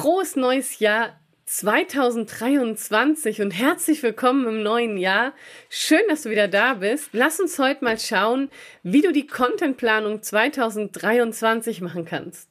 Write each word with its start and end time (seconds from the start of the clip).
frohes 0.00 0.36
neues 0.36 0.78
Jahr 0.78 1.18
2023 1.46 3.40
und 3.40 3.50
herzlich 3.52 4.02
willkommen 4.02 4.46
im 4.46 4.62
neuen 4.62 4.98
Jahr. 4.98 5.32
Schön, 5.70 6.02
dass 6.10 6.22
du 6.22 6.30
wieder 6.30 6.48
da 6.48 6.74
bist. 6.74 7.08
Lass 7.12 7.40
uns 7.40 7.58
heute 7.58 7.82
mal 7.82 7.98
schauen, 7.98 8.50
wie 8.82 9.00
du 9.00 9.10
die 9.10 9.26
Contentplanung 9.26 10.22
2023 10.22 11.80
machen 11.80 12.04
kannst. 12.04 12.48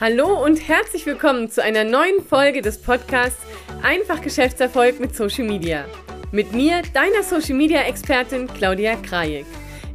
Hallo 0.00 0.42
und 0.42 0.66
herzlich 0.66 1.04
willkommen 1.04 1.50
zu 1.50 1.62
einer 1.62 1.84
neuen 1.84 2.24
Folge 2.24 2.62
des 2.62 2.80
Podcasts 2.80 3.42
Einfach 3.82 4.22
Geschäftserfolg 4.22 4.98
mit 4.98 5.14
Social 5.14 5.44
Media. 5.44 5.84
Mit 6.32 6.52
mir, 6.52 6.80
deiner 6.94 7.22
Social 7.22 7.54
Media 7.54 7.82
Expertin 7.82 8.46
Claudia 8.46 8.96
Krajek. 8.96 9.44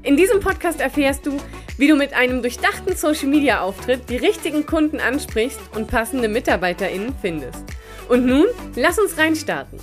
In 0.06 0.18
diesem 0.18 0.42
Podcast 0.42 0.82
erfährst 0.82 1.26
du, 1.26 1.38
wie 1.78 1.88
du 1.88 1.96
mit 1.96 2.12
einem 2.12 2.42
durchdachten 2.42 2.94
Social 2.94 3.28
Media 3.28 3.62
Auftritt 3.62 4.10
die 4.10 4.18
richtigen 4.18 4.66
Kunden 4.66 5.00
ansprichst 5.00 5.62
und 5.78 5.88
passende 5.88 6.28
MitarbeiterInnen 6.28 7.16
findest. 7.22 7.64
Und 8.10 8.26
nun, 8.26 8.48
lass 8.76 9.00
uns 9.00 9.18
reinstarten. 9.18 9.80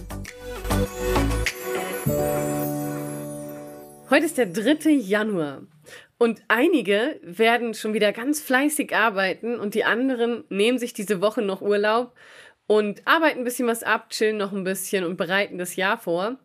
Heute 4.10 4.26
ist 4.26 4.36
der 4.36 4.45
3. 4.45 4.90
Januar 4.90 5.62
und 6.18 6.42
einige 6.48 7.18
werden 7.23 7.73
schon 7.73 7.95
wieder 7.95 8.12
ganz 8.12 8.42
fleißig 8.42 8.95
arbeiten 8.95 9.59
und 9.59 9.74
die 9.74 9.84
anderen 9.84 10.45
nehmen 10.50 10.78
sich 10.78 10.92
diese 10.92 11.23
Woche 11.23 11.40
noch 11.40 11.62
Urlaub 11.62 12.12
und 12.66 13.00
arbeiten 13.06 13.38
ein 13.38 13.45
bisschen 13.45 13.68
was 13.68 13.82
ab, 13.82 14.10
chillen 14.10 14.37
noch 14.37 14.52
ein 14.52 14.64
bisschen 14.64 15.04
und 15.04 15.16
bereiten 15.16 15.56
das 15.56 15.76
Jahr 15.76 15.96
vor. 15.96 16.37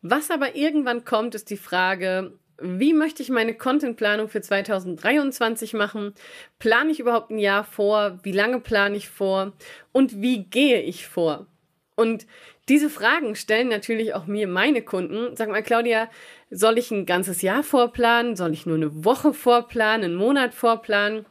Was 0.00 0.30
aber 0.30 0.56
irgendwann 0.56 1.04
kommt, 1.04 1.34
ist 1.34 1.50
die 1.50 1.58
Frage, 1.58 2.32
wie 2.60 2.92
möchte 2.92 3.22
ich 3.22 3.30
meine 3.30 3.54
Contentplanung 3.54 4.28
für 4.28 4.40
2023 4.40 5.74
machen? 5.74 6.14
Plane 6.58 6.90
ich 6.90 7.00
überhaupt 7.00 7.30
ein 7.30 7.38
Jahr 7.38 7.64
vor? 7.64 8.18
Wie 8.22 8.32
lange 8.32 8.60
plane 8.60 8.96
ich 8.96 9.08
vor? 9.08 9.52
Und 9.92 10.20
wie 10.20 10.44
gehe 10.44 10.82
ich 10.82 11.06
vor? 11.06 11.46
Und 11.94 12.26
diese 12.68 12.90
Fragen 12.90 13.34
stellen 13.34 13.68
natürlich 13.68 14.14
auch 14.14 14.26
mir 14.26 14.46
meine 14.46 14.82
Kunden. 14.82 15.36
Sag 15.36 15.48
mal, 15.48 15.62
Claudia, 15.62 16.10
soll 16.50 16.78
ich 16.78 16.90
ein 16.90 17.06
ganzes 17.06 17.42
Jahr 17.42 17.62
vorplanen? 17.62 18.36
Soll 18.36 18.52
ich 18.52 18.66
nur 18.66 18.76
eine 18.76 19.04
Woche 19.04 19.32
vorplanen, 19.32 20.04
einen 20.04 20.14
Monat 20.14 20.54
vorplanen? 20.54 21.26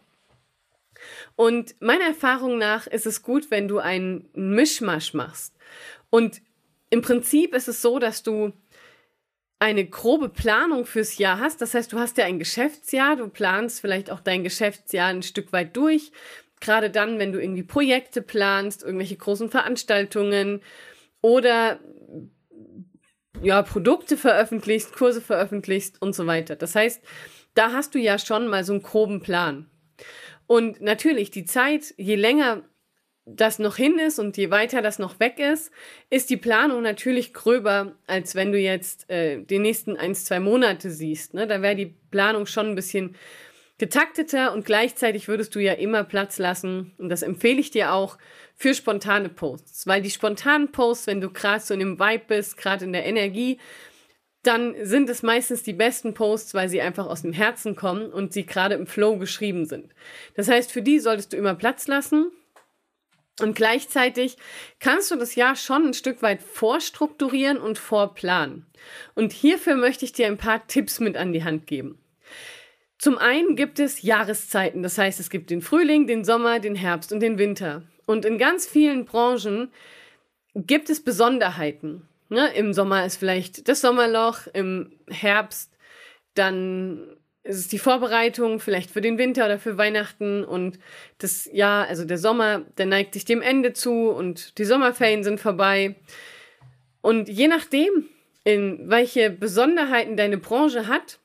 Und 1.35 1.75
meiner 1.79 2.05
Erfahrung 2.05 2.57
nach 2.57 2.87
ist 2.87 3.05
es 3.05 3.21
gut, 3.21 3.51
wenn 3.51 3.67
du 3.67 3.79
einen 3.79 4.29
Mischmasch 4.33 5.13
machst. 5.13 5.53
Und 6.09 6.41
im 6.89 7.01
Prinzip 7.01 7.53
ist 7.53 7.67
es 7.67 7.81
so, 7.81 7.99
dass 7.99 8.23
du 8.23 8.53
eine 9.59 9.85
grobe 9.85 10.29
Planung 10.29 10.85
fürs 10.85 11.17
Jahr 11.17 11.39
hast. 11.39 11.61
Das 11.61 11.73
heißt, 11.73 11.91
du 11.91 11.99
hast 11.99 12.17
ja 12.17 12.25
ein 12.25 12.39
Geschäftsjahr, 12.39 13.15
du 13.15 13.27
planst 13.27 13.81
vielleicht 13.81 14.11
auch 14.11 14.19
dein 14.19 14.43
Geschäftsjahr 14.43 15.09
ein 15.09 15.23
Stück 15.23 15.51
weit 15.51 15.75
durch. 15.75 16.11
Gerade 16.59 16.89
dann, 16.89 17.19
wenn 17.19 17.31
du 17.31 17.41
irgendwie 17.41 17.63
Projekte 17.63 18.21
planst, 18.21 18.83
irgendwelche 18.83 19.15
großen 19.15 19.49
Veranstaltungen 19.49 20.61
oder 21.21 21.79
ja, 23.41 23.61
Produkte 23.61 24.17
veröffentlichst, 24.17 24.93
Kurse 24.93 25.21
veröffentlichst 25.21 26.01
und 26.01 26.13
so 26.13 26.25
weiter. 26.25 26.55
Das 26.55 26.75
heißt, 26.75 27.03
da 27.53 27.71
hast 27.71 27.95
du 27.95 27.99
ja 27.99 28.17
schon 28.17 28.47
mal 28.47 28.63
so 28.63 28.73
einen 28.73 28.83
groben 28.83 29.21
Plan. 29.21 29.69
Und 30.47 30.81
natürlich, 30.81 31.29
die 31.29 31.45
Zeit, 31.45 31.93
je 31.97 32.15
länger 32.15 32.63
das 33.27 33.59
noch 33.59 33.75
hin 33.75 33.99
ist 33.99 34.19
und 34.19 34.37
je 34.37 34.51
weiter 34.51 34.81
das 34.81 34.99
noch 34.99 35.19
weg 35.19 35.39
ist, 35.39 35.71
ist 36.09 36.29
die 36.29 36.37
Planung 36.37 36.81
natürlich 36.81 37.33
gröber, 37.33 37.93
als 38.07 38.35
wenn 38.35 38.53
du 38.53 38.57
jetzt 38.57 39.09
äh, 39.09 39.43
die 39.43 39.59
nächsten 39.59 39.97
ein, 39.97 40.15
zwei 40.15 40.39
Monate 40.39 40.89
siehst. 40.89 41.33
Ne? 41.33 41.45
Da 41.45 41.61
wäre 41.61 41.75
die 41.75 41.93
Planung 42.09 42.45
schon 42.45 42.67
ein 42.67 42.75
bisschen 42.75 43.15
getakteter 43.77 44.53
und 44.53 44.65
gleichzeitig 44.65 45.27
würdest 45.27 45.53
du 45.55 45.59
ja 45.59 45.73
immer 45.73 46.03
Platz 46.05 46.39
lassen, 46.39 46.93
und 46.97 47.09
das 47.09 47.21
empfehle 47.21 47.59
ich 47.59 47.69
dir 47.69 47.93
auch, 47.93 48.17
für 48.55 48.73
spontane 48.73 49.29
Posts. 49.29 49.85
Weil 49.85 50.01
die 50.01 50.09
spontanen 50.09 50.71
Posts, 50.71 51.07
wenn 51.07 51.21
du 51.21 51.29
gerade 51.29 51.63
so 51.63 51.73
in 51.73 51.81
dem 51.81 51.99
Vibe 51.99 52.23
bist, 52.27 52.57
gerade 52.57 52.85
in 52.85 52.93
der 52.93 53.05
Energie, 53.05 53.59
dann 54.41 54.73
sind 54.81 55.09
es 55.09 55.21
meistens 55.21 55.63
die 55.63 55.73
besten 55.73 56.13
Posts, 56.13 56.53
weil 56.53 56.69
sie 56.69 56.81
einfach 56.81 57.05
aus 57.05 57.23
dem 57.23 57.33
Herzen 57.33 57.75
kommen 57.75 58.11
und 58.11 58.31
sie 58.31 58.45
gerade 58.45 58.75
im 58.75 58.87
Flow 58.87 59.17
geschrieben 59.17 59.65
sind. 59.65 59.93
Das 60.35 60.47
heißt, 60.47 60.71
für 60.71 60.81
die 60.81 60.99
solltest 60.99 61.33
du 61.33 61.37
immer 61.37 61.53
Platz 61.53 61.87
lassen 61.87 62.31
und 63.39 63.55
gleichzeitig 63.55 64.37
kannst 64.79 65.11
du 65.11 65.15
das 65.15 65.35
Jahr 65.35 65.55
schon 65.55 65.87
ein 65.87 65.93
Stück 65.93 66.21
weit 66.21 66.41
vorstrukturieren 66.41 67.57
und 67.57 67.77
vorplanen. 67.77 68.65
Und 69.13 69.31
hierfür 69.31 69.75
möchte 69.75 70.05
ich 70.05 70.13
dir 70.13 70.27
ein 70.27 70.37
paar 70.37 70.65
Tipps 70.67 70.99
mit 70.99 71.17
an 71.17 71.33
die 71.33 71.43
Hand 71.43 71.67
geben. 71.67 71.99
Zum 72.97 73.17
einen 73.19 73.55
gibt 73.55 73.79
es 73.79 74.01
Jahreszeiten, 74.01 74.81
das 74.81 74.97
heißt 74.97 75.19
es 75.19 75.29
gibt 75.29 75.51
den 75.51 75.61
Frühling, 75.61 76.07
den 76.07 76.23
Sommer, 76.23 76.59
den 76.59 76.75
Herbst 76.75 77.13
und 77.13 77.19
den 77.19 77.37
Winter. 77.37 77.83
Und 78.07 78.25
in 78.25 78.39
ganz 78.39 78.65
vielen 78.65 79.05
Branchen 79.05 79.71
gibt 80.55 80.89
es 80.89 81.03
Besonderheiten. 81.03 82.07
Ne? 82.29 82.51
Im 82.55 82.73
Sommer 82.73 83.05
ist 83.05 83.17
vielleicht 83.17 83.67
das 83.67 83.81
Sommerloch, 83.81 84.47
im 84.53 84.93
Herbst 85.09 85.71
dann 86.33 87.17
ist 87.47 87.57
es 87.57 87.67
die 87.67 87.79
Vorbereitung 87.79 88.59
vielleicht 88.59 88.91
für 88.91 89.01
den 89.01 89.17
Winter 89.17 89.45
oder 89.45 89.57
für 89.57 89.77
Weihnachten 89.77 90.43
und 90.43 90.79
das 91.17 91.49
Jahr, 91.51 91.87
also 91.87 92.05
der 92.05 92.17
Sommer, 92.17 92.61
der 92.77 92.85
neigt 92.85 93.13
sich 93.13 93.25
dem 93.25 93.41
Ende 93.41 93.73
zu 93.73 94.09
und 94.09 94.57
die 94.57 94.65
Sommerferien 94.65 95.23
sind 95.23 95.39
vorbei. 95.39 95.95
Und 97.01 97.29
je 97.29 97.47
nachdem, 97.47 98.09
in 98.43 98.89
welche 98.89 99.29
Besonderheiten 99.29 100.17
deine 100.17 100.37
Branche 100.37 100.87
hat, 100.87 101.19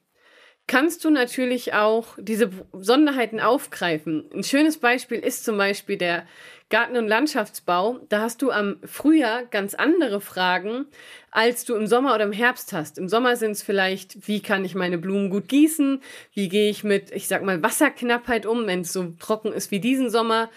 kannst 0.67 1.05
du 1.05 1.11
natürlich 1.11 1.75
auch 1.75 2.17
diese 2.19 2.47
Besonderheiten 2.47 3.41
aufgreifen. 3.41 4.31
Ein 4.33 4.45
schönes 4.45 4.79
Beispiel 4.79 5.19
ist 5.19 5.45
zum 5.45 5.59
Beispiel 5.59 5.97
der 5.97 6.27
Garten- 6.73 6.97
und 6.97 7.07
Landschaftsbau, 7.07 8.01
da 8.09 8.23
hast 8.23 8.41
du 8.41 8.51
am 8.51 8.79
Frühjahr 8.83 9.45
ganz 9.45 9.75
andere 9.75 10.23
Fragen, 10.23 10.87
als 11.31 11.67
du 11.67 11.75
im 11.75 11.87
Sommer 11.87 12.15
oder 12.15 12.25
im 12.25 12.33
Herbst 12.33 12.73
hast. 12.73 12.97
Im 12.97 13.11
Sommer 13.11 13.37
sind 13.37 13.51
es 13.51 13.63
vielleicht, 13.63 14.27
wie 14.27 14.41
kann 14.41 14.65
ich 14.65 14.75
meine 14.75 14.97
Blumen 14.97 15.29
gut 15.29 15.49
gießen? 15.49 16.01
Wie 16.33 16.49
gehe 16.49 16.71
ich 16.71 16.83
mit, 16.83 17.11
ich 17.11 17.29
sag 17.29 17.43
mal, 17.43 17.63
Wasserknappheit 17.63 18.47
um, 18.47 18.67
wenn 18.67 18.81
es 18.81 18.93
so 18.95 19.13
trocken 19.19 19.53
ist 19.53 19.71
wie 19.71 19.81
diesen 19.81 20.09
Sommer? 20.09 20.49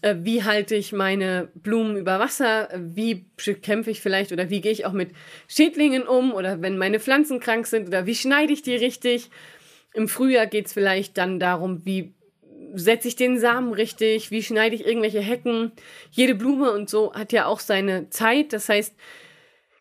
Äh, 0.00 0.14
wie 0.22 0.42
halte 0.42 0.74
ich 0.74 0.94
meine 0.94 1.50
Blumen 1.54 1.98
über 1.98 2.18
Wasser? 2.18 2.70
Wie 2.74 3.26
kämpfe 3.36 3.90
ich 3.90 4.00
vielleicht 4.00 4.32
oder 4.32 4.48
wie 4.48 4.62
gehe 4.62 4.72
ich 4.72 4.86
auch 4.86 4.92
mit 4.92 5.10
Schädlingen 5.48 6.04
um? 6.04 6.32
Oder 6.32 6.62
wenn 6.62 6.78
meine 6.78 6.98
Pflanzen 6.98 7.40
krank 7.40 7.66
sind 7.66 7.88
oder 7.88 8.06
wie 8.06 8.14
schneide 8.14 8.54
ich 8.54 8.62
die 8.62 8.76
richtig? 8.76 9.28
Im 9.92 10.08
Frühjahr 10.08 10.46
geht 10.46 10.68
es 10.68 10.72
vielleicht 10.72 11.18
dann 11.18 11.38
darum, 11.38 11.84
wie 11.84 12.14
setze 12.74 13.08
ich 13.08 13.16
den 13.16 13.38
Samen 13.38 13.72
richtig, 13.72 14.30
wie 14.30 14.42
schneide 14.42 14.74
ich 14.74 14.86
irgendwelche 14.86 15.20
Hecken. 15.20 15.72
Jede 16.10 16.34
Blume 16.34 16.72
und 16.72 16.88
so 16.88 17.12
hat 17.14 17.32
ja 17.32 17.46
auch 17.46 17.60
seine 17.60 18.10
Zeit. 18.10 18.52
Das 18.52 18.68
heißt, 18.68 18.94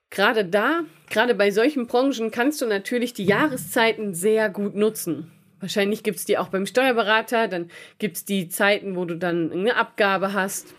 gerade 0.10 0.46
da, 0.46 0.82
gerade 1.10 1.36
bei 1.36 1.52
solchen 1.52 1.88
Branchen 1.88 2.32
kannst 2.32 2.62
du 2.62 2.66
natürlich 2.66 3.14
die 3.14 3.26
Jahreszeiten 3.26 4.14
sehr 4.14 4.50
gut 4.50 4.76
nutzen. 4.76 5.32
Wahrscheinlich 5.60 6.04
gibt 6.04 6.18
es 6.18 6.26
die 6.26 6.38
auch 6.38 6.48
beim 6.48 6.66
Steuerberater, 6.66 7.48
dann 7.48 7.70
gibt 8.00 8.18
es 8.18 8.26
die 8.26 8.50
Zeiten, 8.50 8.96
wo 8.96 9.06
du 9.06 9.16
dann 9.16 9.52
eine 9.52 9.76
Abgabe 9.76 10.34
hast. 10.34 10.74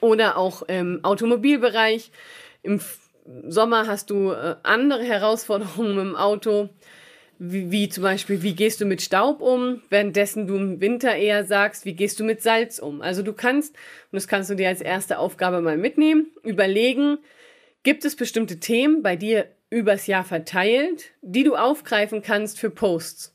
Oder 0.00 0.36
auch 0.36 0.62
im 0.62 1.04
Automobilbereich. 1.04 2.10
Im 2.62 2.80
Sommer 3.46 3.86
hast 3.86 4.10
du 4.10 4.30
äh, 4.30 4.56
andere 4.62 5.02
Herausforderungen 5.02 5.98
im 5.98 6.16
Auto 6.16 6.70
wie, 7.44 7.72
wie 7.72 7.88
zum 7.88 8.04
Beispiel, 8.04 8.42
wie 8.42 8.54
gehst 8.54 8.80
du 8.80 8.84
mit 8.84 9.02
Staub 9.02 9.40
um, 9.40 9.82
währenddessen 9.90 10.46
du 10.46 10.54
im 10.54 10.80
Winter 10.80 11.16
eher 11.16 11.44
sagst, 11.44 11.84
wie 11.84 11.94
gehst 11.94 12.20
du 12.20 12.24
mit 12.24 12.40
Salz 12.40 12.78
um. 12.78 13.02
Also 13.02 13.22
du 13.22 13.32
kannst, 13.32 13.74
und 13.74 14.16
das 14.16 14.28
kannst 14.28 14.48
du 14.48 14.54
dir 14.54 14.68
als 14.68 14.80
erste 14.80 15.18
Aufgabe 15.18 15.60
mal 15.60 15.76
mitnehmen, 15.76 16.30
überlegen, 16.44 17.18
gibt 17.82 18.04
es 18.04 18.14
bestimmte 18.14 18.60
Themen 18.60 19.02
bei 19.02 19.16
dir 19.16 19.48
übers 19.70 20.06
Jahr 20.06 20.22
verteilt, 20.22 21.10
die 21.20 21.42
du 21.42 21.56
aufgreifen 21.56 22.22
kannst 22.22 22.60
für 22.60 22.70
Posts. 22.70 23.34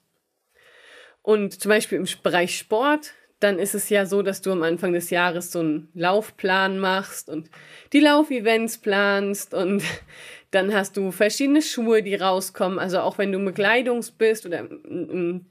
Und 1.22 1.60
zum 1.60 1.68
Beispiel 1.68 1.98
im 1.98 2.08
Bereich 2.24 2.58
Sport, 2.58 3.14
dann 3.40 3.60
ist 3.60 3.76
es 3.76 3.90
ja 3.90 4.06
so, 4.06 4.24
dass 4.24 4.42
du 4.42 4.52
am 4.52 4.64
Anfang 4.64 4.94
des 4.94 5.10
Jahres 5.10 5.52
so 5.52 5.60
einen 5.60 5.90
Laufplan 5.94 6.80
machst 6.80 7.30
und 7.30 7.50
die 7.94 8.00
Laufevents 8.00 8.80
planst 8.80 9.54
und 9.54 9.84
dann 10.52 10.74
hast 10.74 10.98
du 10.98 11.12
verschiedene 11.12 11.62
Schuhe, 11.62 12.02
die 12.02 12.16
rauskommen. 12.16 12.80
Also 12.80 13.00
auch 13.00 13.18
wenn 13.18 13.32
du 13.32 13.44
Bekleidungs 13.44 14.12
bist 14.12 14.46
oder 14.46 14.60
in, 14.60 15.46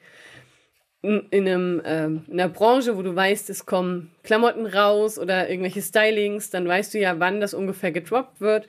in, 1.03 1.27
in, 1.31 1.47
einem, 1.47 1.81
äh, 1.85 2.07
in 2.07 2.33
einer 2.33 2.49
Branche, 2.49 2.97
wo 2.97 3.03
du 3.03 3.15
weißt, 3.15 3.51
es 3.51 3.67
kommen 3.67 4.11
Klamotten 4.25 4.67
raus 4.67 5.19
oder 5.19 5.49
irgendwelche 5.49 5.83
Stylings, 5.83 6.51
dann 6.51 6.67
weißt 6.67 6.95
du 6.95 6.99
ja, 6.99 7.21
wann 7.21 7.41
das 7.41 7.55
ungefähr 7.55 7.93
gedroppt 7.93 8.41
wird 8.41 8.67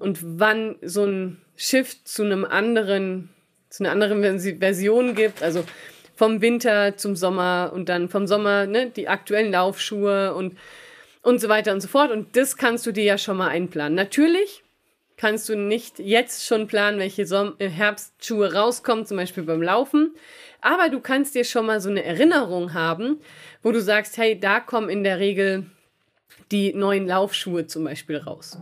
und 0.00 0.18
wann 0.22 0.76
so 0.82 1.04
ein 1.04 1.40
Shift 1.54 2.08
zu 2.08 2.24
einem 2.24 2.44
anderen, 2.44 3.28
zu 3.68 3.84
einer 3.84 3.92
anderen 3.92 4.40
Version 4.58 5.14
gibt. 5.14 5.42
Also 5.42 5.64
vom 6.16 6.40
Winter 6.40 6.96
zum 6.96 7.14
Sommer 7.14 7.70
und 7.72 7.88
dann 7.88 8.08
vom 8.08 8.26
Sommer 8.26 8.66
ne, 8.66 8.90
die 8.90 9.06
aktuellen 9.06 9.52
Laufschuhe 9.52 10.34
und 10.34 10.56
und 11.22 11.40
so 11.40 11.48
weiter 11.48 11.72
und 11.72 11.80
so 11.80 11.88
fort. 11.88 12.12
Und 12.12 12.36
das 12.36 12.56
kannst 12.56 12.86
du 12.86 12.92
dir 12.92 13.02
ja 13.02 13.18
schon 13.18 13.36
mal 13.36 13.48
einplanen. 13.48 13.96
Natürlich 13.96 14.62
kannst 15.16 15.48
du 15.48 15.56
nicht 15.56 15.98
jetzt 15.98 16.46
schon 16.46 16.68
planen, 16.68 17.00
welche 17.00 17.26
Som 17.26 17.54
äh, 17.58 17.68
Herbstschuhe 17.68 18.52
rauskommen, 18.52 19.06
zum 19.06 19.16
Beispiel 19.16 19.42
beim 19.42 19.60
Laufen. 19.60 20.14
Aber 20.60 20.88
du 20.88 21.00
kannst 21.00 21.34
dir 21.34 21.44
schon 21.44 21.66
mal 21.66 21.80
so 21.80 21.90
eine 21.90 22.04
Erinnerung 22.04 22.74
haben, 22.74 23.20
wo 23.62 23.72
du 23.72 23.80
sagst, 23.80 24.16
hey, 24.18 24.38
da 24.38 24.60
kommen 24.60 24.88
in 24.88 25.02
der 25.02 25.18
Regel 25.18 25.66
die 26.52 26.72
neuen 26.72 27.08
Laufschuhe 27.08 27.66
zum 27.66 27.84
Beispiel 27.84 28.18
raus. 28.18 28.58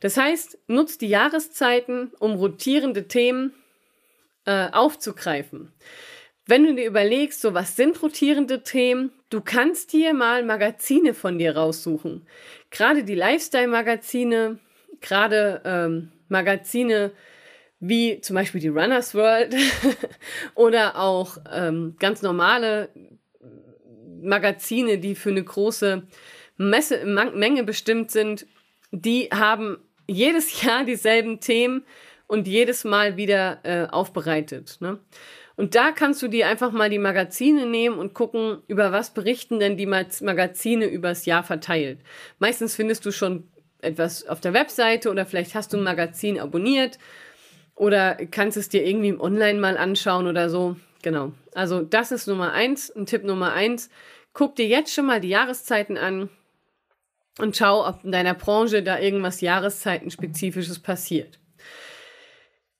Das 0.00 0.16
heißt, 0.16 0.58
nutzt 0.66 1.02
die 1.02 1.08
Jahreszeiten, 1.08 2.10
um 2.18 2.32
rotierende 2.32 3.06
Themen 3.06 3.54
äh, 4.44 4.70
aufzugreifen. 4.72 5.72
Wenn 6.52 6.64
du 6.64 6.74
dir 6.74 6.86
überlegst, 6.86 7.40
so 7.40 7.54
was 7.54 7.76
sind 7.76 8.02
rotierende 8.02 8.62
Themen, 8.62 9.10
du 9.30 9.40
kannst 9.40 9.94
dir 9.94 10.12
mal 10.12 10.44
Magazine 10.44 11.14
von 11.14 11.38
dir 11.38 11.56
raussuchen. 11.56 12.26
Gerade 12.70 13.04
die 13.04 13.14
Lifestyle-Magazine, 13.14 14.58
gerade 15.00 15.62
ähm, 15.64 16.12
Magazine 16.28 17.12
wie 17.80 18.20
zum 18.20 18.36
Beispiel 18.36 18.60
die 18.60 18.68
Runners 18.68 19.14
World 19.14 19.56
oder 20.54 20.98
auch 20.98 21.38
ähm, 21.50 21.96
ganz 21.98 22.20
normale 22.20 22.90
Magazine, 24.20 24.98
die 24.98 25.14
für 25.14 25.30
eine 25.30 25.44
große 25.44 26.02
Messe, 26.58 27.06
Menge 27.06 27.64
bestimmt 27.64 28.10
sind, 28.10 28.46
die 28.90 29.30
haben 29.32 29.78
jedes 30.06 30.62
Jahr 30.62 30.84
dieselben 30.84 31.40
Themen 31.40 31.86
und 32.26 32.46
jedes 32.46 32.84
Mal 32.84 33.16
wieder 33.16 33.60
äh, 33.62 33.86
aufbereitet. 33.90 34.76
Ne? 34.80 34.98
Und 35.56 35.74
da 35.74 35.92
kannst 35.92 36.22
du 36.22 36.28
dir 36.28 36.48
einfach 36.48 36.72
mal 36.72 36.90
die 36.90 36.98
Magazine 36.98 37.66
nehmen 37.66 37.98
und 37.98 38.14
gucken, 38.14 38.62
über 38.68 38.92
was 38.92 39.12
berichten 39.12 39.60
denn 39.60 39.76
die 39.76 39.86
Magazine 39.86 40.86
übers 40.86 41.26
Jahr 41.26 41.42
verteilt. 41.42 41.98
Meistens 42.38 42.74
findest 42.74 43.04
du 43.04 43.12
schon 43.12 43.48
etwas 43.80 44.26
auf 44.26 44.40
der 44.40 44.54
Webseite 44.54 45.10
oder 45.10 45.26
vielleicht 45.26 45.54
hast 45.54 45.72
du 45.72 45.76
ein 45.76 45.82
Magazin 45.82 46.40
abonniert 46.40 46.98
oder 47.74 48.14
kannst 48.30 48.56
es 48.56 48.68
dir 48.68 48.86
irgendwie 48.86 49.08
im 49.08 49.20
Online 49.20 49.58
mal 49.58 49.76
anschauen 49.76 50.26
oder 50.26 50.48
so. 50.48 50.76
Genau. 51.02 51.32
Also 51.54 51.82
das 51.82 52.12
ist 52.12 52.28
Nummer 52.28 52.52
eins, 52.52 52.90
ein 52.90 53.06
Tipp 53.06 53.24
Nummer 53.24 53.52
eins. 53.52 53.90
Guck 54.32 54.56
dir 54.56 54.66
jetzt 54.66 54.94
schon 54.94 55.06
mal 55.06 55.20
die 55.20 55.28
Jahreszeiten 55.28 55.98
an 55.98 56.30
und 57.38 57.56
schau, 57.56 57.86
ob 57.86 58.04
in 58.04 58.12
deiner 58.12 58.34
Branche 58.34 58.82
da 58.82 58.98
irgendwas 58.98 59.40
Jahreszeitenspezifisches 59.40 60.78
passiert. 60.78 61.38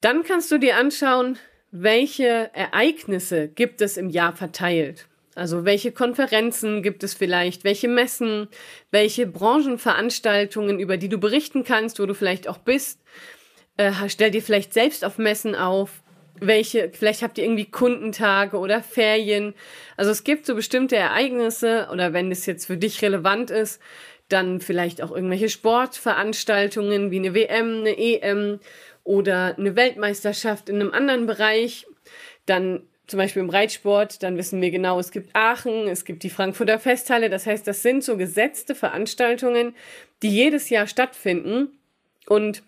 Dann 0.00 0.22
kannst 0.22 0.50
du 0.50 0.58
dir 0.58 0.76
anschauen, 0.76 1.38
welche 1.72 2.50
Ereignisse 2.52 3.48
gibt 3.48 3.80
es 3.80 3.96
im 3.96 4.10
Jahr 4.10 4.36
verteilt. 4.36 5.08
Also 5.34 5.64
welche 5.64 5.90
Konferenzen 5.90 6.82
gibt 6.82 7.02
es 7.02 7.14
vielleicht, 7.14 7.64
welche 7.64 7.88
Messen, 7.88 8.48
welche 8.90 9.26
Branchenveranstaltungen, 9.26 10.78
über 10.78 10.98
die 10.98 11.08
du 11.08 11.18
berichten 11.18 11.64
kannst, 11.64 11.98
wo 11.98 12.04
du 12.04 12.14
vielleicht 12.14 12.46
auch 12.46 12.58
bist. 12.58 13.00
Äh, 13.78 13.92
stell 14.08 14.30
dir 14.30 14.42
vielleicht 14.42 14.74
selbst 14.74 15.04
auf 15.04 15.16
Messen 15.16 15.54
auf. 15.54 16.02
Welche, 16.38 16.90
vielleicht 16.92 17.22
habt 17.22 17.38
ihr 17.38 17.44
irgendwie 17.44 17.70
Kundentage 17.70 18.58
oder 18.58 18.82
Ferien. 18.82 19.54
Also 19.96 20.10
es 20.10 20.24
gibt 20.24 20.44
so 20.44 20.54
bestimmte 20.54 20.96
Ereignisse 20.96 21.88
oder 21.90 22.12
wenn 22.12 22.30
es 22.30 22.44
jetzt 22.44 22.66
für 22.66 22.76
dich 22.76 23.00
relevant 23.00 23.50
ist, 23.50 23.80
dann 24.28 24.60
vielleicht 24.60 25.02
auch 25.02 25.12
irgendwelche 25.12 25.48
Sportveranstaltungen 25.48 27.10
wie 27.10 27.18
eine 27.18 27.34
WM, 27.34 27.80
eine 27.80 27.96
EM 27.96 28.60
oder 29.04 29.56
eine 29.58 29.76
Weltmeisterschaft 29.76 30.68
in 30.68 30.80
einem 30.80 30.92
anderen 30.92 31.26
Bereich. 31.26 31.86
Dann 32.46 32.82
zum 33.06 33.18
Beispiel 33.18 33.42
im 33.42 33.50
Reitsport, 33.50 34.22
dann 34.22 34.36
wissen 34.36 34.60
wir 34.60 34.70
genau, 34.70 34.98
es 34.98 35.10
gibt 35.10 35.34
Aachen, 35.34 35.88
es 35.88 36.04
gibt 36.04 36.22
die 36.22 36.30
Frankfurter 36.30 36.78
Festhalle. 36.78 37.28
Das 37.28 37.46
heißt, 37.46 37.66
das 37.66 37.82
sind 37.82 38.04
so 38.04 38.16
gesetzte 38.16 38.74
Veranstaltungen, 38.74 39.74
die 40.22 40.30
jedes 40.30 40.70
Jahr 40.70 40.86
stattfinden 40.86 41.78
und 42.26 42.62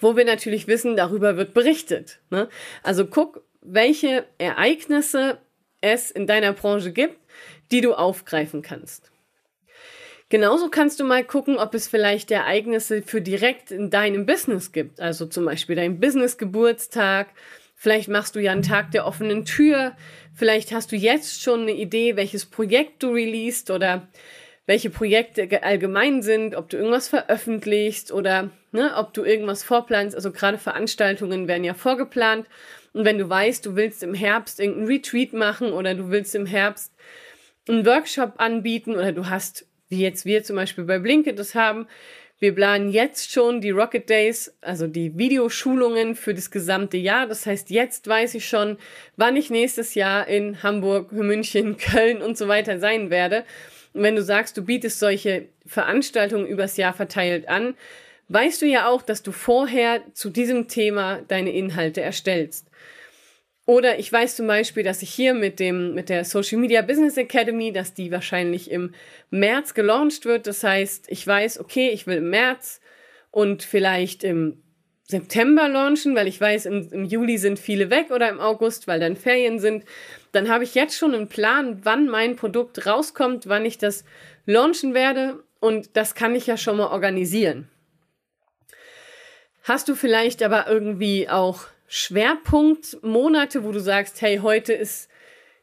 wo 0.00 0.16
wir 0.16 0.24
natürlich 0.24 0.66
wissen, 0.66 0.96
darüber 0.96 1.36
wird 1.36 1.54
berichtet. 1.54 2.20
Ne? 2.30 2.48
Also 2.82 3.06
guck, 3.06 3.44
welche 3.60 4.24
Ereignisse 4.38 5.38
es 5.80 6.10
in 6.10 6.26
deiner 6.26 6.52
Branche 6.52 6.92
gibt, 6.92 7.18
die 7.70 7.80
du 7.80 7.94
aufgreifen 7.94 8.62
kannst. 8.62 9.10
Genauso 10.28 10.68
kannst 10.70 10.98
du 10.98 11.04
mal 11.04 11.24
gucken, 11.24 11.56
ob 11.56 11.72
es 11.74 11.86
vielleicht 11.86 12.32
Ereignisse 12.32 13.02
für 13.02 13.20
direkt 13.20 13.70
in 13.70 13.90
deinem 13.90 14.26
Business 14.26 14.72
gibt. 14.72 15.00
Also 15.00 15.26
zum 15.26 15.44
Beispiel 15.44 15.76
dein 15.76 16.00
Business-Geburtstag. 16.00 17.28
Vielleicht 17.76 18.08
machst 18.08 18.34
du 18.34 18.40
ja 18.40 18.50
einen 18.50 18.62
Tag 18.62 18.90
der 18.90 19.06
offenen 19.06 19.44
Tür. 19.44 19.92
Vielleicht 20.34 20.72
hast 20.72 20.90
du 20.90 20.96
jetzt 20.96 21.42
schon 21.42 21.62
eine 21.62 21.72
Idee, 21.72 22.16
welches 22.16 22.44
Projekt 22.46 23.04
du 23.04 23.10
releast 23.10 23.70
oder 23.70 24.08
welche 24.66 24.90
Projekte 24.90 25.62
allgemein 25.62 26.22
sind, 26.22 26.56
ob 26.56 26.68
du 26.70 26.76
irgendwas 26.76 27.06
veröffentlichst 27.06 28.10
oder 28.10 28.50
ne, 28.72 28.94
ob 28.96 29.14
du 29.14 29.22
irgendwas 29.22 29.62
vorplanst. 29.62 30.16
Also 30.16 30.32
gerade 30.32 30.58
Veranstaltungen 30.58 31.46
werden 31.46 31.62
ja 31.62 31.74
vorgeplant. 31.74 32.48
Und 32.92 33.04
wenn 33.04 33.18
du 33.18 33.28
weißt, 33.28 33.64
du 33.64 33.76
willst 33.76 34.02
im 34.02 34.14
Herbst 34.14 34.58
irgendeinen 34.58 34.88
Retreat 34.88 35.32
machen 35.32 35.72
oder 35.72 35.94
du 35.94 36.10
willst 36.10 36.34
im 36.34 36.46
Herbst 36.46 36.92
einen 37.68 37.86
Workshop 37.86 38.34
anbieten 38.38 38.94
oder 38.94 39.12
du 39.12 39.28
hast 39.28 39.66
wie 39.88 40.00
jetzt 40.00 40.24
wir 40.24 40.42
zum 40.42 40.56
Beispiel 40.56 40.84
bei 40.84 40.98
Blinkit 40.98 41.38
das 41.38 41.54
haben. 41.54 41.86
Wir 42.38 42.54
planen 42.54 42.90
jetzt 42.90 43.32
schon 43.32 43.62
die 43.62 43.70
Rocket 43.70 44.10
Days, 44.10 44.54
also 44.60 44.86
die 44.86 45.16
Videoschulungen 45.16 46.14
für 46.14 46.34
das 46.34 46.50
gesamte 46.50 46.98
Jahr. 46.98 47.26
Das 47.26 47.46
heißt, 47.46 47.70
jetzt 47.70 48.06
weiß 48.06 48.34
ich 48.34 48.46
schon, 48.46 48.76
wann 49.16 49.36
ich 49.36 49.48
nächstes 49.48 49.94
Jahr 49.94 50.28
in 50.28 50.62
Hamburg, 50.62 51.12
München, 51.12 51.76
Köln 51.78 52.20
und 52.20 52.36
so 52.36 52.46
weiter 52.46 52.78
sein 52.78 53.08
werde. 53.08 53.44
Und 53.94 54.02
wenn 54.02 54.16
du 54.16 54.22
sagst, 54.22 54.56
du 54.58 54.62
bietest 54.62 54.98
solche 54.98 55.46
Veranstaltungen 55.64 56.46
übers 56.46 56.76
Jahr 56.76 56.92
verteilt 56.92 57.48
an, 57.48 57.74
weißt 58.28 58.60
du 58.60 58.66
ja 58.66 58.88
auch, 58.88 59.00
dass 59.00 59.22
du 59.22 59.32
vorher 59.32 60.02
zu 60.12 60.28
diesem 60.28 60.68
Thema 60.68 61.22
deine 61.28 61.52
Inhalte 61.52 62.02
erstellst. 62.02 62.65
Oder 63.66 63.98
ich 63.98 64.12
weiß 64.12 64.36
zum 64.36 64.46
Beispiel, 64.46 64.84
dass 64.84 65.02
ich 65.02 65.10
hier 65.10 65.34
mit 65.34 65.58
dem, 65.58 65.92
mit 65.92 66.08
der 66.08 66.24
Social 66.24 66.58
Media 66.58 66.82
Business 66.82 67.16
Academy, 67.16 67.72
dass 67.72 67.94
die 67.94 68.12
wahrscheinlich 68.12 68.70
im 68.70 68.94
März 69.30 69.74
gelauncht 69.74 70.24
wird. 70.24 70.46
Das 70.46 70.62
heißt, 70.62 71.06
ich 71.08 71.26
weiß, 71.26 71.58
okay, 71.58 71.90
ich 71.90 72.06
will 72.06 72.18
im 72.18 72.30
März 72.30 72.80
und 73.32 73.64
vielleicht 73.64 74.22
im 74.22 74.62
September 75.02 75.68
launchen, 75.68 76.14
weil 76.14 76.28
ich 76.28 76.40
weiß, 76.40 76.66
im, 76.66 76.88
im 76.92 77.04
Juli 77.04 77.38
sind 77.38 77.58
viele 77.58 77.90
weg 77.90 78.12
oder 78.12 78.28
im 78.28 78.40
August, 78.40 78.86
weil 78.86 79.00
dann 79.00 79.16
Ferien 79.16 79.58
sind. 79.58 79.84
Dann 80.30 80.48
habe 80.48 80.62
ich 80.62 80.76
jetzt 80.76 80.96
schon 80.96 81.14
einen 81.14 81.28
Plan, 81.28 81.80
wann 81.82 82.06
mein 82.06 82.36
Produkt 82.36 82.86
rauskommt, 82.86 83.48
wann 83.48 83.64
ich 83.64 83.78
das 83.78 84.04
launchen 84.46 84.94
werde. 84.94 85.42
Und 85.58 85.96
das 85.96 86.14
kann 86.14 86.36
ich 86.36 86.46
ja 86.46 86.56
schon 86.56 86.76
mal 86.76 86.88
organisieren. 86.88 87.68
Hast 89.64 89.88
du 89.88 89.96
vielleicht 89.96 90.44
aber 90.44 90.68
irgendwie 90.68 91.28
auch 91.28 91.66
Schwerpunktmonate, 91.88 93.64
wo 93.64 93.72
du 93.72 93.80
sagst, 93.80 94.20
hey, 94.22 94.38
heute 94.38 94.72
ist 94.72 95.08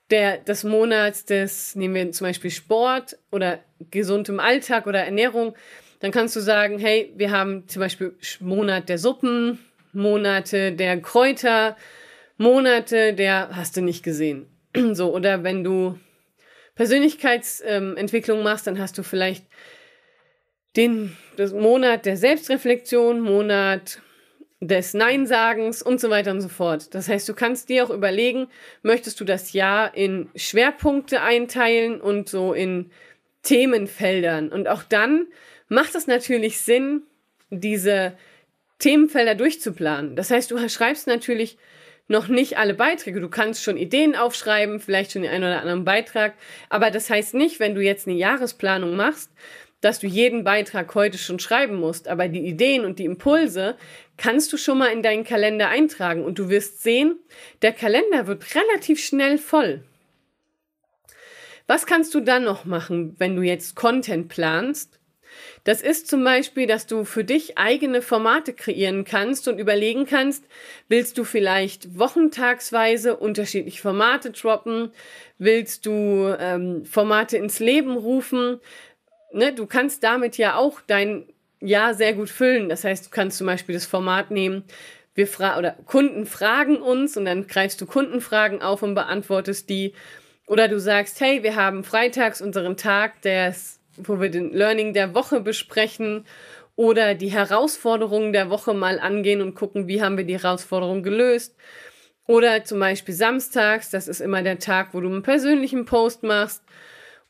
der, 0.10 0.38
das 0.38 0.64
Monat 0.64 1.30
des, 1.30 1.76
nehmen 1.76 1.96
wir 1.96 2.12
zum 2.12 2.28
Beispiel 2.28 2.52
Sport 2.52 3.18
oder 3.32 3.60
gesund 3.92 4.30
im 4.30 4.40
Alltag 4.40 4.88
oder 4.88 5.00
Ernährung, 5.04 5.56
dann 6.00 6.12
kannst 6.12 6.36
du 6.36 6.40
sagen, 6.40 6.80
hey, 6.80 7.14
wir 7.16 7.32
haben 7.32 7.68
zum 7.68 7.80
Beispiel 7.80 8.16
Monat 8.40 8.90
der 8.90 8.98
Suppen, 8.98 9.60
Monate 9.94 10.74
der 10.74 11.00
Kräuter, 11.02 11.78
Monate 12.38 13.14
der, 13.14 13.56
hast 13.56 13.78
du 13.78 13.82
nicht 13.82 14.04
gesehen. 14.04 14.48
so, 14.94 15.14
oder 15.14 15.44
wenn 15.44 15.64
du 15.64 15.98
Persönlichkeitsentwicklung 16.76 18.40
ähm, 18.40 18.44
machst, 18.44 18.68
dann 18.68 18.80
hast 18.80 18.98
du 18.98 19.04
vielleicht 19.04 19.46
den 20.76 21.16
das 21.38 21.54
Monat 21.54 22.06
der 22.06 22.18
Selbstreflexion, 22.18 23.22
Monat 23.22 24.02
des 24.68 24.94
Neinsagens 24.94 25.82
und 25.82 26.00
so 26.00 26.10
weiter 26.10 26.32
und 26.32 26.42
so 26.42 26.50
fort. 26.50 26.94
Das 26.96 27.10
heißt, 27.10 27.28
du 27.28 27.34
kannst 27.34 27.70
dir 27.70 27.84
auch 27.86 27.90
überlegen, 27.90 28.48
möchtest 28.82 29.20
du 29.20 29.26
das 29.26 29.54
Jahr 29.54 29.96
in 29.96 30.30
Schwerpunkte 30.36 31.22
einteilen 31.22 32.00
und 32.00 32.30
so 32.30 32.54
in 32.54 32.92
Themenfeldern. 33.44 34.50
Und 34.50 34.68
auch 34.68 34.84
dann 34.84 35.28
macht 35.68 35.96
es 35.96 36.08
natürlich 36.08 36.62
Sinn, 36.62 37.04
diese 37.50 38.14
Themenfelder 38.80 39.36
durchzuplanen. 39.36 40.16
Das 40.16 40.32
heißt, 40.32 40.52
du 40.52 40.70
schreibst 40.70 41.08
natürlich 41.08 41.58
noch 42.08 42.28
nicht 42.28 42.58
alle 42.58 42.74
Beiträge. 42.74 43.22
Du 43.22 43.30
kannst 43.30 43.64
schon 43.64 43.78
Ideen 43.78 44.16
aufschreiben, 44.16 44.80
vielleicht 44.80 45.14
schon 45.14 45.22
den 45.22 45.32
einen 45.32 45.44
oder 45.44 45.62
anderen 45.62 45.86
Beitrag. 45.86 46.34
Aber 46.70 46.92
das 46.92 47.10
heißt 47.10 47.34
nicht, 47.34 47.60
wenn 47.60 47.76
du 47.76 47.82
jetzt 47.82 48.08
eine 48.08 48.18
Jahresplanung 48.18 48.96
machst, 48.96 49.32
dass 49.84 50.00
du 50.00 50.08
jeden 50.08 50.44
Beitrag 50.46 50.96
heute 50.96 51.18
schon 51.18 51.40
schreiben 51.40 51.76
musst, 51.76 52.08
aber 52.08 52.30
die 52.30 52.46
Ideen 52.48 52.86
und 52.86 53.00
die 53.00 53.06
Impulse 53.06 53.76
kannst 54.16 54.54
du 54.54 54.58
schon 54.58 54.78
mal 54.78 54.88
in 54.88 55.04
deinen 55.04 55.26
Kalender 55.26 55.68
eintragen 55.68 56.24
und 56.24 56.40
du 56.40 56.50
wirst 56.50 56.82
sehen, 56.82 57.20
der 57.62 57.74
Kalender 57.74 58.28
wird 58.28 58.46
relativ 58.56 59.04
schnell 59.04 59.38
voll. 59.38 59.84
Was 61.68 61.86
kannst 61.86 62.14
du 62.14 62.22
dann 62.22 62.46
noch 62.46 62.64
machen, 62.64 63.16
wenn 63.20 63.36
du 63.36 63.42
jetzt 63.42 63.76
Content 63.76 64.30
planst? 64.30 65.00
Das 65.64 65.82
ist 65.82 66.08
zum 66.08 66.24
Beispiel, 66.24 66.68
dass 66.68 66.88
du 66.88 67.06
für 67.06 67.24
dich 67.24 67.58
eigene 67.58 68.02
Formate 68.02 68.54
kreieren 68.54 69.04
kannst 69.04 69.48
und 69.48 69.60
überlegen 69.60 70.06
kannst, 70.06 70.46
willst 70.90 71.18
du 71.18 71.24
vielleicht 71.24 71.98
wochentagsweise 71.98 73.16
unterschiedliche 73.18 73.82
Formate 73.82 74.32
droppen? 74.32 74.92
Willst 75.38 75.86
du 75.86 76.36
ähm, 76.40 76.86
Formate 76.86 77.38
ins 77.38 77.60
Leben 77.60 77.98
rufen? 77.98 78.60
Ne, 79.34 79.54
du 79.54 79.66
kannst 79.66 80.04
damit 80.04 80.38
ja 80.38 80.56
auch 80.56 80.82
dein 80.88 81.26
Jahr 81.60 81.94
sehr 81.94 82.14
gut 82.14 82.30
füllen. 82.30 82.70
Das 82.70 82.84
heißt, 82.84 83.06
du 83.06 83.10
kannst 83.10 83.38
zum 83.38 83.48
Beispiel 83.48 83.74
das 83.74 83.86
Format 83.86 84.32
nehmen, 84.32 84.64
wir 85.16 85.28
fra 85.28 85.58
oder 85.60 85.76
Kunden 85.86 86.26
fragen 86.26 86.78
uns 86.78 87.18
und 87.18 87.26
dann 87.26 87.48
greifst 87.48 87.80
du 87.80 87.86
Kundenfragen 87.86 88.62
auf 88.62 88.82
und 88.82 88.96
beantwortest 88.96 89.70
die. 89.70 89.94
Oder 90.48 90.68
du 90.68 90.80
sagst, 90.80 91.22
hey, 91.22 91.44
wir 91.44 91.56
haben 91.56 91.84
freitags 91.84 92.42
unseren 92.42 92.78
Tag, 92.78 93.22
des, 93.22 93.80
wo 93.96 94.20
wir 94.20 94.30
den 94.30 94.52
Learning 94.52 94.94
der 94.94 95.14
Woche 95.14 95.40
besprechen 95.40 96.26
oder 96.76 97.14
die 97.14 97.32
Herausforderungen 97.32 98.34
der 98.34 98.50
Woche 98.50 98.74
mal 98.74 99.00
angehen 99.00 99.42
und 99.42 99.56
gucken, 99.56 99.88
wie 99.88 100.02
haben 100.02 100.18
wir 100.18 100.26
die 100.26 100.40
Herausforderung 100.40 101.04
gelöst. 101.04 101.56
Oder 102.26 102.64
zum 102.64 102.80
Beispiel 102.80 103.14
samstags, 103.14 103.90
das 103.90 104.08
ist 104.08 104.22
immer 104.22 104.42
der 104.42 104.58
Tag, 104.58 104.94
wo 104.94 105.02
du 105.02 105.10
einen 105.10 105.24
persönlichen 105.24 105.86
Post 105.86 106.24
machst. 106.24 106.64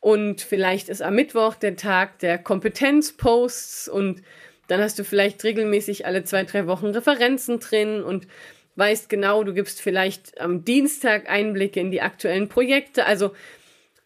Und 0.04 0.42
vielleicht 0.42 0.90
ist 0.90 1.02
am 1.02 1.16
Mittwoch 1.16 1.56
der 1.56 1.78
Tag 1.78 2.20
der 2.20 2.38
Kompetenzposts 2.38 3.88
und 3.88 4.22
dann 4.68 4.82
hast 4.82 5.00
du 5.00 5.06
vielleicht 5.06 5.46
regelmäßig 5.46 6.06
alle 6.06 6.26
zwei, 6.26 6.44
drei 6.44 6.68
Wochen 6.68 6.88
Referenzen 6.88 7.62
drin 7.62 8.04
und 8.04 8.28
weißt 8.76 9.08
genau, 9.08 9.46
du 9.46 9.54
gibst 9.54 9.80
vielleicht 9.80 10.42
am 10.42 10.66
Dienstag 10.66 11.30
Einblicke 11.30 11.80
in 11.80 11.90
die 11.90 12.02
aktuellen 12.02 12.50
Projekte. 12.50 13.06
Also 13.06 13.32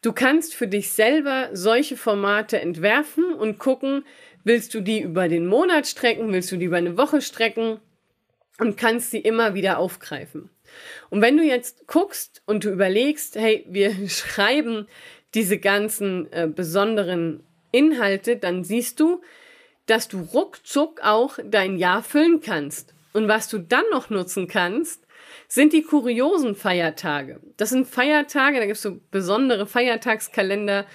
du 0.03 0.13
kannst 0.13 0.53
für 0.53 0.67
dich 0.67 0.91
selber 0.91 1.49
solche 1.53 1.97
Formate 1.97 2.61
entwerfen 2.61 3.33
und 3.33 3.57
gucken, 3.57 4.05
willst 4.43 4.75
du 4.75 4.81
die 4.81 5.01
über 5.01 5.27
den 5.27 5.47
Monat 5.47 5.87
strecken, 5.87 6.31
willst 6.31 6.51
du 6.51 6.57
die 6.57 6.65
über 6.65 6.77
eine 6.77 6.95
Woche 6.99 7.23
strecken 7.23 7.79
und 8.59 8.77
kannst 8.77 9.09
sie 9.09 9.19
immer 9.19 9.55
wieder 9.55 9.79
aufgreifen. 9.79 10.51
Und 11.09 11.21
wenn 11.21 11.37
du 11.37 11.43
jetzt 11.43 11.87
guckst 11.87 12.43
und 12.45 12.63
du 12.63 12.69
überlegst, 12.69 13.35
hey, 13.35 13.65
wir 13.67 13.95
schreiben 14.09 14.87
diese 15.37 15.59
ganzen 15.59 16.33
äh, 16.33 16.47
besonderen 16.47 17.43
Inhalte, 17.71 18.37
dann 18.37 18.63
siehst 18.63 18.99
du, 18.99 19.21
dass 19.85 20.07
du 20.07 20.19
ruckzuck 20.19 21.01
auch 21.03 21.37
dein 21.45 21.77
Jahr 21.77 22.01
füllen 22.01 22.41
kannst. 22.41 22.95
Und 23.13 23.27
was 23.27 23.47
du 23.47 23.59
dann 23.59 23.83
noch 23.91 24.09
nutzen 24.09 24.47
kannst, 24.47 25.05
sind 25.47 25.73
die 25.73 25.83
kuriosen 25.83 26.55
Feiertage. 26.55 27.39
Das 27.55 27.69
sind 27.69 27.87
Feiertage, 27.87 28.57
da 28.57 28.65
gibt 28.65 28.77
es 28.77 28.81
so 28.81 28.99
besondere 29.11 29.67
Feiertagskalender. 29.67 30.87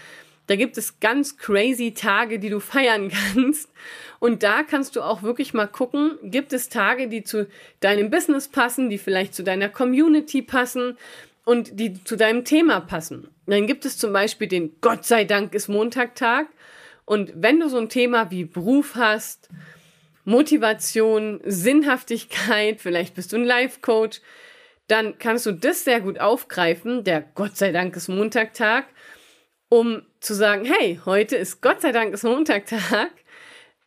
Da 0.48 0.56
gibt 0.56 0.76
es 0.76 0.98
ganz 0.98 1.38
crazy 1.38 1.94
Tage, 1.94 2.40
die 2.40 2.50
du 2.50 2.58
feiern 2.58 3.12
kannst. 3.34 3.70
Und 4.18 4.42
da 4.42 4.64
kannst 4.64 4.96
du 4.96 5.02
auch 5.02 5.22
wirklich 5.22 5.54
mal 5.54 5.68
gucken, 5.68 6.18
gibt 6.24 6.52
es 6.52 6.68
Tage, 6.68 7.06
die 7.06 7.22
zu 7.22 7.46
deinem 7.78 8.10
Business 8.10 8.48
passen, 8.48 8.90
die 8.90 8.98
vielleicht 8.98 9.34
zu 9.34 9.44
deiner 9.44 9.68
Community 9.68 10.42
passen 10.42 10.98
und 11.44 11.78
die 11.78 12.02
zu 12.04 12.16
deinem 12.16 12.44
Thema 12.44 12.80
passen. 12.80 13.28
Dann 13.46 13.66
gibt 13.66 13.84
es 13.84 13.98
zum 13.98 14.12
Beispiel 14.12 14.48
den 14.48 14.76
Gott 14.80 15.04
sei 15.04 15.24
Dank 15.24 15.54
ist 15.54 15.68
Montagtag. 15.68 16.46
Und 17.04 17.32
wenn 17.34 17.58
du 17.58 17.68
so 17.68 17.78
ein 17.78 17.88
Thema 17.88 18.30
wie 18.30 18.44
Beruf 18.44 18.94
hast, 18.94 19.48
Motivation, 20.24 21.40
Sinnhaftigkeit, 21.44 22.80
vielleicht 22.80 23.14
bist 23.14 23.32
du 23.32 23.36
ein 23.36 23.44
Life-Coach, 23.44 24.20
dann 24.86 25.18
kannst 25.18 25.46
du 25.46 25.52
das 25.52 25.84
sehr 25.84 26.00
gut 26.00 26.20
aufgreifen, 26.20 27.02
der 27.02 27.22
Gott 27.34 27.56
sei 27.56 27.72
Dank 27.72 27.96
ist 27.96 28.08
Montagtag, 28.08 28.86
um 29.68 30.02
zu 30.20 30.34
sagen, 30.34 30.64
hey, 30.64 31.00
heute 31.04 31.36
ist 31.36 31.60
Gott 31.60 31.80
sei 31.80 31.92
Dank 31.92 32.14
ist 32.14 32.24
Montagtag. 32.24 33.10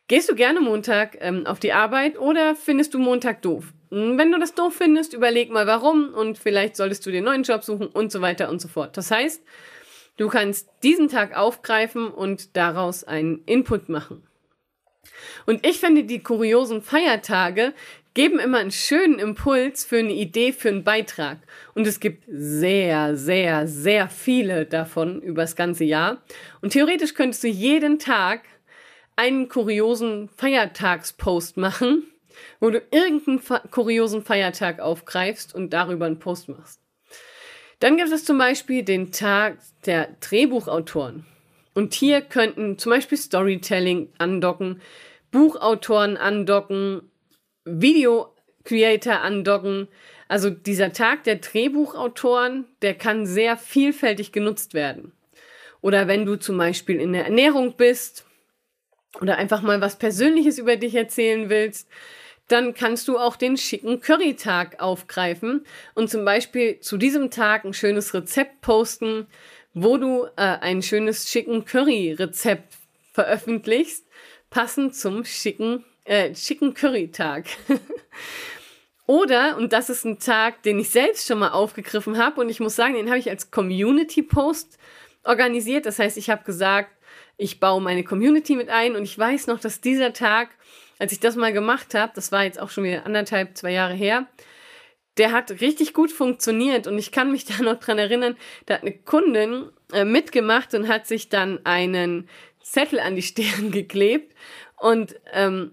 Gehst 0.08 0.30
du 0.30 0.36
gerne 0.36 0.62
Montag 0.62 1.18
ähm, 1.20 1.48
auf 1.48 1.60
die 1.60 1.74
Arbeit 1.74 2.18
oder 2.20 2.56
findest 2.56 2.94
du 2.94 3.00
Montag 3.00 3.42
doof? 3.42 3.74
Hm, 3.96 4.18
wenn 4.18 4.32
du 4.32 4.40
das 4.40 4.54
doof 4.54 4.76
findest, 4.76 5.14
überleg 5.14 5.50
mal 5.50 5.66
warum 5.66 6.14
und 6.14 6.38
vielleicht 6.38 6.76
solltest 6.76 7.06
du 7.06 7.12
dir 7.12 7.18
einen 7.18 7.26
neuen 7.26 7.44
Job 7.44 7.64
suchen 7.64 7.88
und 7.88 8.12
so 8.12 8.22
weiter 8.22 8.50
und 8.50 8.62
so 8.62 8.68
fort. 8.68 8.98
Das 8.98 9.10
heißt, 9.10 9.42
Du 10.18 10.30
kannst 10.30 10.70
diesen 10.82 11.10
Tag 11.10 11.36
aufgreifen 11.36 12.08
und 12.08 12.56
daraus 12.56 13.04
einen 13.04 13.44
Input 13.46 13.90
machen. 13.90 14.24
Und 15.46 15.66
ich 15.66 15.80
finde, 15.80 16.06
die 16.06 16.24
kuriosen 16.24 16.82
Feiertage 16.82 17.74
geben 18.14 18.40
immer 18.40 18.60
einen 18.60 18.72
schönen 18.72 19.20
Impuls 19.20 19.84
für 19.84 19.98
eine 19.98 20.14
Idee, 20.14 20.54
für 20.54 20.70
einen 20.70 20.86
Beitrag. 20.86 21.40
Und 21.74 21.86
es 21.86 22.00
gibt 22.00 22.24
sehr, 22.30 23.18
sehr, 23.18 23.68
sehr 23.68 24.08
viele 24.08 24.66
davon 24.66 25.22
übers 25.22 25.58
ganze 25.58 25.84
Jahr. 25.84 26.24
Und 26.62 26.72
theoretisch 26.72 27.14
könntest 27.14 27.44
du 27.44 27.50
jeden 27.50 28.00
Tag 28.00 28.44
einen 29.18 29.50
kuriosen 29.50 30.30
Feiertagspost 30.30 31.58
machen, 31.58 32.04
wo 32.60 32.70
du 32.70 32.82
irgendeinen 32.92 33.42
kuriosen 33.72 34.24
Feiertag 34.24 34.80
aufgreifst 34.80 35.54
und 35.54 35.72
darüber 35.72 36.06
einen 36.06 36.20
Post 36.20 36.50
machst. 36.50 36.82
Dann 37.80 37.98
gibt 37.98 38.12
es 38.12 38.26
zum 38.26 38.38
Beispiel 38.38 38.84
den 38.84 39.12
Tag 39.12 39.58
der 39.86 40.16
Drehbuchautoren. 40.22 41.26
Und 41.74 41.94
hier 41.94 42.22
könnten 42.22 42.78
zum 42.78 42.92
Beispiel 42.92 43.18
Storytelling 43.18 44.10
andocken, 44.18 44.82
Buchautoren 45.32 46.16
andocken, 46.16 47.12
Video-Creator 47.66 49.20
andocken. 49.20 49.90
Also 50.30 50.50
dieser 50.50 50.94
Tag 50.94 51.26
der 51.26 51.36
Drehbuchautoren, 51.36 52.66
der 52.82 52.94
kann 52.94 53.26
sehr 53.26 53.58
vielfältig 53.58 54.32
genutzt 54.32 54.74
werden. 54.74 55.12
Oder 55.82 56.08
wenn 56.08 56.26
du 56.26 56.38
zum 56.38 56.58
Beispiel 56.58 57.00
in 57.00 57.14
der 57.14 57.26
Ernährung 57.26 57.76
bist 57.76 58.26
oder 59.22 59.38
einfach 59.38 59.62
mal 59.62 59.82
was 59.82 59.98
Persönliches 59.98 60.58
über 60.58 60.78
dich 60.78 60.96
erzählen 60.96 61.50
willst, 61.50 61.90
dann 62.48 62.74
kannst 62.74 63.08
du 63.08 63.18
auch 63.18 63.36
den 63.36 63.58
schicken 63.58 64.02
Curry-Tag 64.02 64.80
aufgreifen 64.80 65.66
und 65.96 66.10
zum 66.10 66.26
Beispiel 66.26 66.80
zu 66.80 66.98
diesem 66.98 67.32
Tag 67.32 67.66
ein 67.66 67.74
schönes 67.74 68.14
Rezept 68.14 68.62
posten, 68.62 69.28
wo 69.74 69.98
du 69.98 70.26
äh, 70.36 70.42
ein 70.42 70.82
schönes 70.82 71.30
schicken 71.30 71.66
Curry-Rezept 71.66 72.74
veröffentlichst, 73.14 74.06
passend 74.50 74.96
zum 74.96 75.26
schicken, 75.26 75.84
äh, 76.04 76.36
schicken 76.36 76.74
Curry-Tag. 76.74 77.46
Oder, 79.08 79.58
und 79.58 79.72
das 79.72 79.90
ist 79.90 80.04
ein 80.04 80.20
Tag, 80.20 80.64
den 80.64 80.80
ich 80.80 80.90
selbst 80.90 81.28
schon 81.28 81.40
mal 81.40 81.52
aufgegriffen 81.52 82.18
habe 82.18 82.42
und 82.42 82.50
ich 82.50 82.60
muss 82.60 82.76
sagen, 82.76 82.96
den 82.96 83.10
habe 83.10 83.20
ich 83.20 83.30
als 83.30 83.52
Community-Post 83.52 84.80
organisiert. 85.24 85.86
Das 85.86 86.00
heißt, 86.00 86.18
ich 86.18 86.30
habe 86.30 86.44
gesagt, 86.44 86.90
ich 87.38 87.60
baue 87.60 87.82
meine 87.82 88.04
Community 88.04 88.56
mit 88.56 88.70
ein 88.70 88.96
und 88.96 89.04
ich 89.04 89.18
weiß 89.18 89.48
noch, 89.48 89.60
dass 89.60 89.82
dieser 89.82 90.14
Tag 90.14 90.50
als 91.00 91.12
ich 91.12 91.20
das 91.20 91.36
mal 91.36 91.54
gemacht 91.54 91.94
habe, 91.94 92.12
das 92.16 92.32
war 92.32 92.44
jetzt 92.44 92.60
auch 92.60 92.70
schon 92.70 92.84
wieder 92.84 93.06
anderthalb, 93.06 93.58
zwei 93.58 93.72
Jahre 93.72 93.94
her, 93.94 94.28
der 95.18 95.32
hat 95.32 95.62
richtig 95.62 95.94
gut 95.94 96.12
funktioniert 96.12 96.88
und 96.88 96.98
ich 96.98 97.12
kann 97.12 97.32
mich 97.32 97.46
da 97.58 97.62
noch 97.64 97.80
dran 97.80 97.98
erinnern, 97.98 98.36
da 98.66 98.76
hat 98.76 98.82
eine 98.82 98.94
Kundin 98.94 99.70
äh, 99.94 100.06
mitgemacht 100.06 100.74
und 100.74 100.88
hat 100.88 101.08
sich 101.08 101.30
dann 101.30 101.66
einen 101.66 102.28
Zettel 102.62 103.00
an 103.00 103.16
die 103.16 103.22
Stirn 103.24 103.72
geklebt 103.72 104.36
und 104.78 105.16
ähm, 105.34 105.72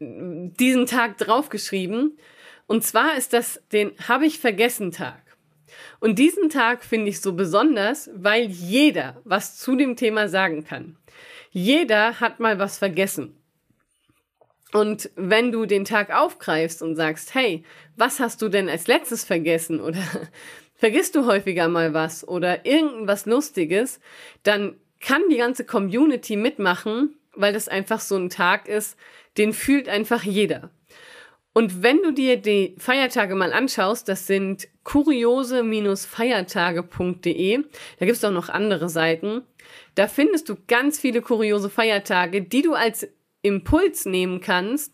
diesen 0.00 0.86
Tag 0.86 1.18
draufgeschrieben. 1.18 2.18
Und 2.66 2.84
zwar 2.84 3.16
ist 3.16 3.32
das 3.32 3.62
den 3.72 3.92
Habe 4.08 4.26
ich 4.26 4.38
vergessen 4.38 4.90
Tag. 4.90 5.22
Und 6.00 6.18
diesen 6.18 6.50
Tag 6.50 6.84
finde 6.84 7.08
ich 7.08 7.20
so 7.20 7.34
besonders, 7.34 8.10
weil 8.14 8.46
jeder 8.46 9.20
was 9.24 9.58
zu 9.58 9.76
dem 9.76 9.96
Thema 9.96 10.28
sagen 10.28 10.64
kann. 10.64 10.96
Jeder 11.50 12.20
hat 12.20 12.40
mal 12.40 12.58
was 12.58 12.78
vergessen. 12.78 13.36
Und 14.74 15.10
wenn 15.14 15.52
du 15.52 15.64
den 15.66 15.84
Tag 15.84 16.12
aufgreifst 16.12 16.82
und 16.82 16.96
sagst, 16.96 17.36
hey, 17.36 17.62
was 17.96 18.18
hast 18.18 18.42
du 18.42 18.48
denn 18.48 18.68
als 18.68 18.88
letztes 18.88 19.22
vergessen? 19.22 19.80
Oder 19.80 20.02
vergisst 20.74 21.14
du 21.14 21.26
häufiger 21.26 21.68
mal 21.68 21.94
was 21.94 22.26
oder 22.26 22.66
irgendwas 22.66 23.24
Lustiges, 23.24 24.00
dann 24.42 24.74
kann 24.98 25.22
die 25.30 25.36
ganze 25.36 25.64
Community 25.64 26.34
mitmachen, 26.34 27.14
weil 27.36 27.52
das 27.52 27.68
einfach 27.68 28.00
so 28.00 28.16
ein 28.16 28.30
Tag 28.30 28.66
ist, 28.66 28.98
den 29.38 29.52
fühlt 29.52 29.88
einfach 29.88 30.24
jeder. 30.24 30.70
Und 31.52 31.84
wenn 31.84 32.02
du 32.02 32.10
dir 32.10 32.36
die 32.36 32.74
Feiertage 32.76 33.36
mal 33.36 33.52
anschaust, 33.52 34.08
das 34.08 34.26
sind 34.26 34.66
kuriose-feiertage.de, 34.82 37.58
da 38.00 38.06
gibt 38.06 38.16
es 38.16 38.24
auch 38.24 38.32
noch 38.32 38.48
andere 38.48 38.88
Seiten, 38.88 39.42
da 39.94 40.08
findest 40.08 40.48
du 40.48 40.56
ganz 40.66 40.98
viele 40.98 41.22
kuriose 41.22 41.70
Feiertage, 41.70 42.42
die 42.42 42.62
du 42.62 42.74
als 42.74 43.06
Impuls 43.44 44.06
nehmen 44.06 44.40
kannst 44.40 44.92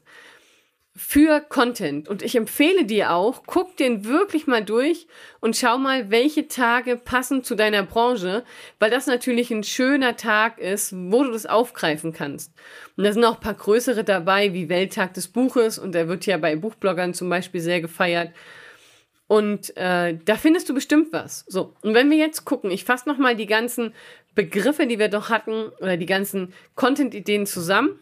für 0.97 1.41
Content. 1.41 2.09
Und 2.09 2.23
ich 2.23 2.37
empfehle 2.37 2.85
dir 2.85 3.13
auch, 3.13 3.45
guck 3.47 3.77
den 3.77 4.05
wirklich 4.05 4.47
mal 4.47 4.63
durch 4.63 5.07
und 5.41 5.57
schau 5.57 5.79
mal, 5.79 6.11
welche 6.11 6.49
Tage 6.49 6.97
passen 6.97 7.43
zu 7.43 7.55
deiner 7.55 7.85
Branche, 7.85 8.45
weil 8.81 8.91
das 8.91 9.07
natürlich 9.07 9.51
ein 9.51 9.63
schöner 9.65 10.17
Tag 10.17 10.59
ist, 10.59 10.93
wo 10.93 11.25
du 11.25 11.31
das 11.31 11.47
aufgreifen 11.47 12.13
kannst. 12.13 12.53
Und 12.97 13.05
da 13.05 13.13
sind 13.13 13.25
auch 13.25 13.37
ein 13.37 13.41
paar 13.41 13.55
größere 13.55 14.05
dabei, 14.05 14.53
wie 14.53 14.69
Welttag 14.69 15.15
des 15.15 15.29
Buches 15.29 15.79
und 15.79 15.93
der 15.95 16.09
wird 16.09 16.27
ja 16.27 16.37
bei 16.37 16.57
Buchbloggern 16.57 17.15
zum 17.15 17.31
Beispiel 17.31 17.61
sehr 17.61 17.81
gefeiert. 17.81 18.33
Und 19.29 19.77
äh, 19.77 20.19
da 20.25 20.35
findest 20.35 20.69
du 20.69 20.75
bestimmt 20.75 21.13
was. 21.13 21.45
So, 21.47 21.73
und 21.83 21.95
wenn 21.95 22.11
wir 22.11 22.19
jetzt 22.19 22.45
gucken, 22.45 22.73
ich 22.73 22.85
fasse 22.85 23.09
nochmal 23.09 23.37
die 23.37 23.47
ganzen 23.47 23.95
Begriffe, 24.35 24.89
die 24.89 24.99
wir 24.99 25.09
doch 25.09 25.31
hatten, 25.31 25.69
oder 25.81 25.97
die 25.97 26.07
ganzen 26.07 26.53
Content-Ideen 26.75 27.47
zusammen. 27.47 27.99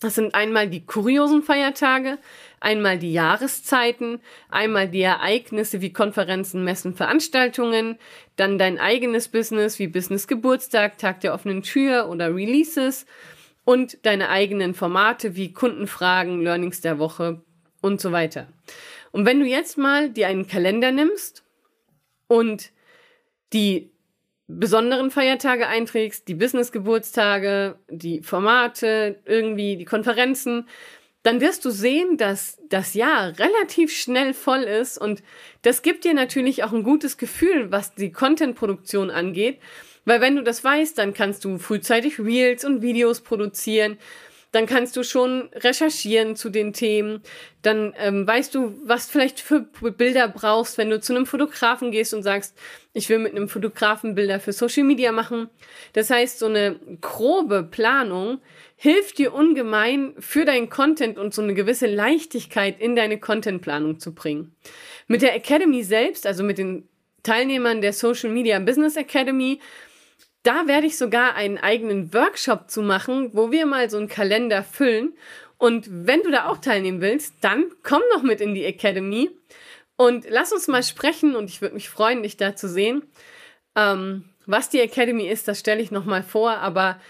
Das 0.00 0.16
sind 0.16 0.34
einmal 0.34 0.68
die 0.68 0.84
kuriosen 0.84 1.42
Feiertage, 1.42 2.18
einmal 2.60 2.98
die 2.98 3.12
Jahreszeiten, 3.12 4.20
einmal 4.50 4.88
die 4.88 5.02
Ereignisse 5.02 5.80
wie 5.80 5.92
Konferenzen, 5.92 6.64
Messen, 6.64 6.94
Veranstaltungen, 6.94 7.98
dann 8.36 8.58
dein 8.58 8.78
eigenes 8.78 9.28
Business 9.28 9.78
wie 9.78 9.86
Business 9.86 10.26
Geburtstag, 10.26 10.98
Tag 10.98 11.20
der 11.20 11.32
offenen 11.32 11.62
Tür 11.62 12.08
oder 12.10 12.34
Releases 12.34 13.06
und 13.64 14.04
deine 14.04 14.28
eigenen 14.28 14.74
Formate 14.74 15.36
wie 15.36 15.52
Kundenfragen, 15.52 16.42
Learnings 16.42 16.80
der 16.80 16.98
Woche 16.98 17.42
und 17.80 18.00
so 18.00 18.12
weiter. 18.12 18.48
Und 19.12 19.26
wenn 19.26 19.40
du 19.40 19.46
jetzt 19.46 19.78
mal 19.78 20.10
dir 20.10 20.28
einen 20.28 20.46
Kalender 20.46 20.90
nimmst 20.90 21.44
und 22.26 22.72
die 23.52 23.93
besonderen 24.46 25.10
Feiertage 25.10 25.66
einträgst, 25.66 26.28
die 26.28 26.34
Business-Geburtstage, 26.34 27.78
die 27.88 28.22
Formate, 28.22 29.20
irgendwie 29.24 29.76
die 29.76 29.84
Konferenzen, 29.84 30.68
dann 31.22 31.40
wirst 31.40 31.64
du 31.64 31.70
sehen, 31.70 32.18
dass 32.18 32.58
das 32.68 32.92
Jahr 32.92 33.32
relativ 33.38 33.90
schnell 33.96 34.34
voll 34.34 34.62
ist. 34.62 34.98
Und 34.98 35.22
das 35.62 35.80
gibt 35.80 36.04
dir 36.04 36.12
natürlich 36.12 36.62
auch 36.62 36.72
ein 36.72 36.82
gutes 36.82 37.16
Gefühl, 37.16 37.72
was 37.72 37.94
die 37.94 38.12
Content-Produktion 38.12 39.10
angeht, 39.10 39.58
weil 40.04 40.20
wenn 40.20 40.36
du 40.36 40.42
das 40.42 40.62
weißt, 40.62 40.98
dann 40.98 41.14
kannst 41.14 41.46
du 41.46 41.56
frühzeitig 41.56 42.18
Reels 42.18 42.64
und 42.66 42.82
Videos 42.82 43.22
produzieren 43.22 43.96
dann 44.54 44.66
kannst 44.66 44.96
du 44.96 45.02
schon 45.02 45.48
recherchieren 45.52 46.36
zu 46.36 46.48
den 46.48 46.72
Themen. 46.72 47.22
Dann 47.62 47.92
ähm, 47.98 48.24
weißt 48.26 48.54
du, 48.54 48.78
was 48.84 49.06
vielleicht 49.06 49.40
für 49.40 49.62
Bilder 49.62 50.28
brauchst, 50.28 50.78
wenn 50.78 50.90
du 50.90 51.00
zu 51.00 51.12
einem 51.12 51.26
Fotografen 51.26 51.90
gehst 51.90 52.14
und 52.14 52.22
sagst, 52.22 52.56
ich 52.92 53.08
will 53.08 53.18
mit 53.18 53.32
einem 53.32 53.48
Fotografen 53.48 54.14
Bilder 54.14 54.38
für 54.38 54.52
Social 54.52 54.84
Media 54.84 55.10
machen. 55.10 55.50
Das 55.92 56.08
heißt, 56.08 56.38
so 56.38 56.46
eine 56.46 56.78
grobe 57.00 57.64
Planung 57.64 58.40
hilft 58.76 59.18
dir 59.18 59.34
ungemein 59.34 60.14
für 60.20 60.44
deinen 60.44 60.70
Content 60.70 61.18
und 61.18 61.34
so 61.34 61.42
eine 61.42 61.54
gewisse 61.54 61.86
Leichtigkeit 61.86 62.80
in 62.80 62.94
deine 62.94 63.18
Contentplanung 63.18 63.98
zu 63.98 64.14
bringen. 64.14 64.54
Mit 65.08 65.22
der 65.22 65.34
Academy 65.34 65.82
selbst, 65.82 66.26
also 66.26 66.44
mit 66.44 66.58
den 66.58 66.88
Teilnehmern 67.24 67.80
der 67.80 67.92
Social 67.92 68.30
Media 68.30 68.60
Business 68.60 68.96
Academy, 68.96 69.58
da 70.44 70.66
werde 70.66 70.86
ich 70.86 70.96
sogar 70.96 71.34
einen 71.34 71.58
eigenen 71.58 72.12
Workshop 72.14 72.70
zu 72.70 72.82
machen, 72.82 73.30
wo 73.32 73.50
wir 73.50 73.66
mal 73.66 73.90
so 73.90 73.96
einen 73.96 74.08
Kalender 74.08 74.62
füllen. 74.62 75.14
Und 75.58 75.86
wenn 75.90 76.22
du 76.22 76.30
da 76.30 76.48
auch 76.48 76.58
teilnehmen 76.58 77.00
willst, 77.00 77.34
dann 77.40 77.64
komm 77.82 78.02
noch 78.14 78.22
mit 78.22 78.40
in 78.40 78.54
die 78.54 78.64
Academy 78.64 79.30
und 79.96 80.26
lass 80.28 80.52
uns 80.52 80.68
mal 80.68 80.82
sprechen. 80.82 81.34
Und 81.34 81.48
ich 81.48 81.62
würde 81.62 81.74
mich 81.74 81.88
freuen, 81.88 82.22
dich 82.22 82.36
da 82.36 82.54
zu 82.54 82.68
sehen. 82.68 83.02
Ähm, 83.74 84.28
was 84.44 84.68
die 84.68 84.80
Academy 84.80 85.26
ist, 85.26 85.48
das 85.48 85.60
stelle 85.60 85.80
ich 85.80 85.90
nochmal 85.90 86.22
vor. 86.22 86.58
Aber 86.58 87.00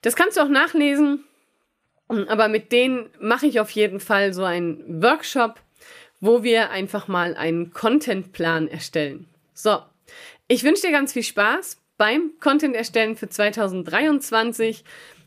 das 0.00 0.16
kannst 0.16 0.36
du 0.36 0.40
auch 0.40 0.48
nachlesen. 0.48 1.24
Aber 2.08 2.48
mit 2.48 2.72
denen 2.72 3.10
mache 3.20 3.46
ich 3.46 3.60
auf 3.60 3.70
jeden 3.70 4.00
Fall 4.00 4.34
so 4.34 4.42
einen 4.42 5.02
Workshop, 5.02 5.60
wo 6.20 6.42
wir 6.42 6.70
einfach 6.70 7.06
mal 7.06 7.36
einen 7.36 7.72
Contentplan 7.72 8.66
erstellen. 8.66 9.28
So, 9.54 9.78
ich 10.48 10.64
wünsche 10.64 10.82
dir 10.82 10.92
ganz 10.92 11.12
viel 11.12 11.22
Spaß 11.22 11.81
beim 12.02 12.32
Content 12.40 12.74
erstellen 12.74 13.14
für 13.14 13.28
2023. 13.28 14.82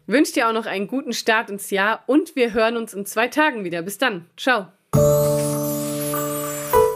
Wünsche 0.08 0.34
dir 0.34 0.50
auch 0.50 0.52
noch 0.52 0.66
einen 0.66 0.88
guten 0.88 1.14
Start 1.14 1.50
ins 1.50 1.70
Jahr 1.70 2.04
und 2.06 2.36
wir 2.36 2.54
hören 2.54 2.76
uns 2.76 2.94
in 2.94 3.06
zwei 3.06 3.30
Tagen 3.30 3.64
wieder. 3.64 3.82
Bis 3.82 3.98
dann. 3.98 4.26
Ciao. 4.36 4.68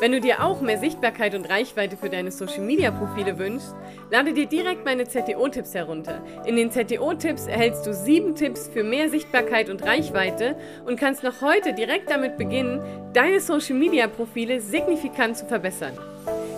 Wenn 0.01 0.12
du 0.12 0.19
dir 0.19 0.43
auch 0.43 0.59
mehr 0.59 0.79
Sichtbarkeit 0.79 1.33
und 1.33 1.50
Reichweite 1.50 1.95
für 1.95 2.09
deine 2.09 2.29
Social 2.29 2.59
Media 2.59 2.91
Profile 2.91 3.39
wünschst, 3.39 3.74
lade 4.12 4.33
dir 4.33 4.48
direkt 4.48 4.83
meine 4.83 5.07
ZTO-Tipps 5.07 5.74
herunter. 5.74 6.21
In 6.45 6.57
den 6.57 6.71
ZTO-Tipps 6.71 7.48
erhältst 7.48 7.88
du 7.88 7.93
sieben 7.93 8.36
Tipps 8.36 8.67
für 8.67 8.83
mehr 8.83 9.07
Sichtbarkeit 9.09 9.69
und 9.69 9.81
Reichweite 9.81 10.57
und 10.86 11.00
kannst 11.00 11.24
noch 11.24 11.41
heute 11.41 11.71
direkt 11.71 12.12
damit 12.12 12.38
beginnen, 12.38 12.81
deine 13.13 13.39
Social 13.39 13.77
Media 13.77 14.07
Profile 14.07 14.59
signifikant 14.59 15.38
zu 15.38 15.45
verbessern. 15.45 15.98